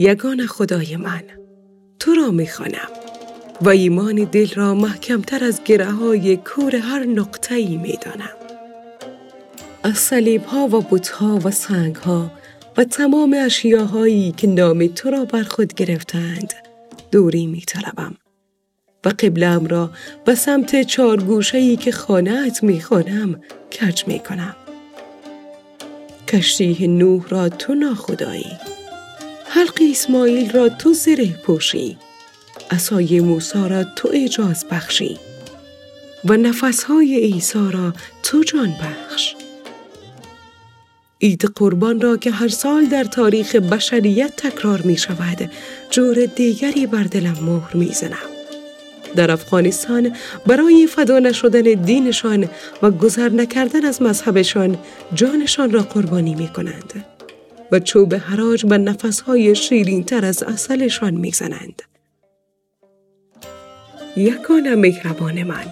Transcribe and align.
یگان 0.00 0.46
خدای 0.46 0.96
من 0.96 1.22
تو 1.98 2.14
را 2.14 2.30
می‌خوانم 2.30 2.88
و 3.60 3.68
ایمان 3.68 4.14
دل 4.14 4.48
را 4.54 4.74
محکمتر 4.74 5.44
از 5.44 5.60
گره 5.64 5.90
های 5.90 6.36
کور 6.36 6.76
هر 6.76 7.04
نقطه 7.04 7.54
ای 7.54 7.76
می 7.76 7.98
دانم. 8.02 8.36
از 9.82 9.98
صلیب 9.98 10.44
ها 10.44 10.64
و 10.64 10.80
بوت 10.80 11.08
ها 11.08 11.40
و 11.44 11.50
سنگ 11.50 11.96
ها 11.96 12.30
و 12.76 12.84
تمام 12.84 13.36
اشیاهایی 13.44 14.32
که 14.36 14.46
نام 14.46 14.86
تو 14.86 15.10
را 15.10 15.24
بر 15.24 15.42
خود 15.42 15.74
گرفتند 15.74 16.52
دوری 17.12 17.46
می 17.46 17.60
طلبم. 17.60 18.14
و 19.04 19.08
قبلم 19.08 19.66
را 19.66 19.90
به 20.24 20.34
سمت 20.34 20.82
چارگوشهی 20.82 21.76
که 21.76 21.92
خانهت 21.92 22.62
می 22.62 22.80
خانم 22.80 23.40
کج 23.80 24.02
می 24.06 24.18
کنم. 24.18 24.56
کشتی 26.28 26.88
نوح 26.88 27.28
را 27.28 27.48
تو 27.48 27.74
ناخدایی. 27.74 28.79
حلق 29.52 29.82
اسماعیل 29.90 30.50
را 30.50 30.68
تو 30.68 30.92
زره 30.92 31.26
پوشی. 31.26 31.96
اسای 32.70 33.20
موسا 33.20 33.66
را 33.66 33.84
تو 33.84 34.08
اجاز 34.12 34.64
بخشی. 34.70 35.18
و 36.24 36.36
نفسهای 36.36 37.20
عیسی 37.20 37.68
را 37.72 37.92
تو 38.22 38.42
جان 38.42 38.74
بخش. 38.82 39.34
عید 41.22 41.44
قربان 41.44 42.00
را 42.00 42.16
که 42.16 42.30
هر 42.30 42.48
سال 42.48 42.84
در 42.84 43.04
تاریخ 43.04 43.56
بشریت 43.56 44.36
تکرار 44.36 44.82
می 44.82 44.96
شود 44.96 45.50
جور 45.90 46.26
دیگری 46.26 46.86
بر 46.86 47.02
دلم 47.02 47.36
مهر 47.42 47.76
می 47.76 47.92
زنم. 47.92 48.30
در 49.16 49.30
افغانستان 49.30 50.16
برای 50.46 50.86
فدا 50.86 51.18
نشدن 51.18 51.62
دینشان 51.62 52.48
و 52.82 52.90
گذر 52.90 53.28
نکردن 53.28 53.84
از 53.84 54.02
مذهبشان 54.02 54.78
جانشان 55.14 55.70
را 55.70 55.82
قربانی 55.82 56.34
می 56.34 56.48
کنند 56.48 57.19
و 57.72 57.78
چوب 57.78 58.14
حراج 58.14 58.66
و 58.70 58.78
نفسهای 58.78 59.54
شیرین 59.54 60.04
تر 60.04 60.24
از 60.24 60.42
اصلشان 60.42 61.14
می 61.14 61.30
زنند. 61.30 61.82
یکان 64.16 64.74
مهربان 64.74 65.42
من 65.42 65.66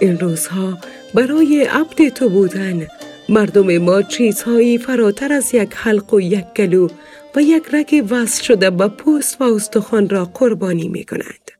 این 0.00 0.18
روزها 0.18 0.78
برای 1.14 1.62
عبد 1.64 2.08
تو 2.08 2.28
بودن 2.28 2.86
مردم 3.28 3.78
ما 3.78 4.02
چیزهایی 4.02 4.78
فراتر 4.78 5.32
از 5.32 5.54
یک 5.54 5.70
حلق 5.74 6.14
و 6.14 6.20
یک 6.20 6.44
گلو 6.56 6.88
و 7.36 7.42
یک 7.42 7.62
رگ 7.72 8.06
وصل 8.10 8.42
شده 8.42 8.70
به 8.70 8.88
پوست 8.88 9.40
و 9.40 9.44
استخوان 9.44 10.08
را 10.08 10.24
قربانی 10.24 10.88
می 10.88 11.04
کنند. 11.04 11.50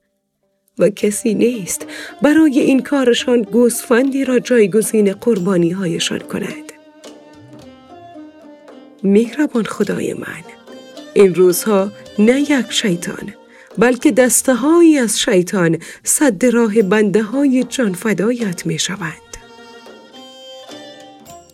و 0.79 0.89
کسی 0.89 1.35
نیست 1.35 1.87
برای 2.23 2.61
این 2.61 2.83
کارشان 2.83 3.43
گوسفندی 3.43 4.25
را 4.25 4.39
جایگزین 4.39 5.13
قربانی 5.13 5.71
هایشان 5.71 6.19
کند. 6.19 6.68
مهربان 9.03 9.65
خدای 9.65 10.15
من. 10.15 10.45
این 11.15 11.35
روزها 11.35 11.93
نه 12.19 12.41
یک 12.41 12.71
شیطان 12.71 13.35
بلکه 13.79 14.11
دسته 14.11 14.53
از 15.03 15.21
شیطان 15.21 15.79
صد 16.05 16.47
راه 16.47 16.83
بنده 16.83 17.23
های 17.23 17.65
جان 17.65 17.93
فدایت 17.93 18.67
می 18.67 18.79
شوند. 18.79 19.13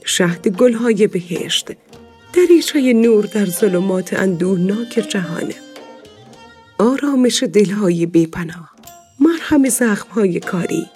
شهد 0.05 0.49
گلهای 0.49 1.07
بهشت 1.07 1.71
دریچه 2.33 2.93
نور 2.93 3.25
در 3.25 3.47
ظلمات 3.47 4.15
اندوهناک 4.15 5.07
جهان. 5.09 5.53
آرامش 6.79 7.43
دلهای 7.43 8.07
بیپناه 8.07 8.75
مرهم 9.21 9.69
زخمهای 9.69 10.41
کاری. 10.41 10.87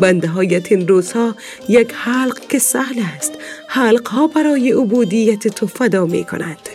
بنده 0.00 0.28
هایت 0.28 0.72
این 0.72 0.88
روزها 0.88 1.34
یک 1.68 1.92
حلق 1.94 2.40
که 2.48 2.58
سهل 2.58 3.02
است. 3.16 3.32
حلق 3.68 4.08
ها 4.08 4.26
برای 4.26 4.72
عبودیت 4.72 5.48
تو 5.48 5.66
فدا 5.66 6.06
می 6.06 6.24
کنند 6.24 6.68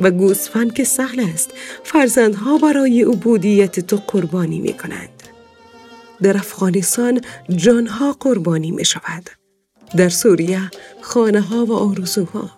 و 0.00 0.10
گوسفند 0.10 0.74
که 0.74 0.84
سهل 0.84 1.20
است 1.34 1.50
فرزندها 1.84 2.58
برای 2.58 3.02
عبودیت 3.02 3.80
تو 3.80 3.96
قربانی 4.06 4.60
می 4.60 4.72
کنند 4.72 5.08
در 6.22 6.36
افغانستان 6.36 7.20
جانها 7.56 8.16
قربانی 8.20 8.70
می 8.70 8.84
شود 8.84 9.30
در 9.96 10.08
سوریه 10.08 10.70
خانه 11.00 11.40
ها 11.40 11.64
و 11.64 11.72
آرزوها. 11.72 12.50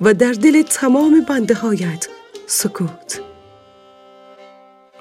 و 0.00 0.14
در 0.14 0.32
دل 0.32 0.62
تمام 0.62 1.20
بنده 1.20 1.54
هایت 1.54 2.08
سکوت. 2.46 3.20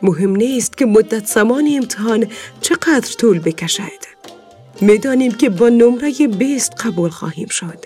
مهم 0.01 0.35
نیست 0.35 0.78
که 0.78 0.85
مدت 0.85 1.25
زمان 1.25 1.69
امتحان 1.75 2.28
چقدر 2.62 3.16
طول 3.18 3.40
بکشد. 3.40 4.10
می‌دانیم 4.81 5.31
که 5.31 5.50
با 5.50 5.69
نمره 5.69 6.28
بیست 6.28 6.74
قبول 6.86 7.09
خواهیم 7.09 7.47
شد. 7.47 7.86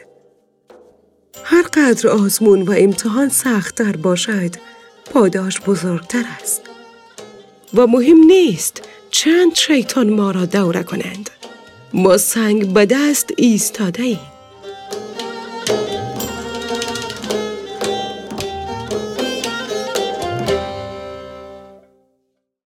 هر 1.44 1.62
قدر 1.62 2.08
آزمون 2.08 2.62
و 2.62 2.74
امتحان 2.78 3.30
سختتر 3.30 3.96
باشد 3.96 4.56
پاداش 5.12 5.62
بزرگتر 5.62 6.24
است. 6.42 6.62
و 7.74 7.88
مهم 7.88 8.18
نیست 8.18 8.82
چند 9.10 9.56
شیطان 9.56 10.10
ما 10.10 10.32
را 10.32 10.46
دوره 10.46 10.84
کنند. 10.84 11.30
ما 11.94 12.18
سنگ 12.18 12.74
به 12.74 12.86
دست 12.86 13.30
ایستاده 13.38 14.04
ایم 14.04 14.35